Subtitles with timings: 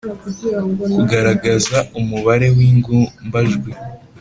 [0.91, 3.71] -kugaragaza umubare w’ingombajwi